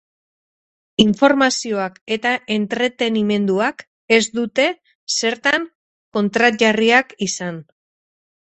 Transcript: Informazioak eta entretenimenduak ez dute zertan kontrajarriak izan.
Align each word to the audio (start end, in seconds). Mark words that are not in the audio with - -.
Informazioak 1.03 1.99
eta 2.15 2.31
entretenimenduak 2.55 3.85
ez 4.19 4.21
dute 4.39 4.67
zertan 5.19 5.71
kontrajarriak 6.19 7.15
izan. 7.29 7.63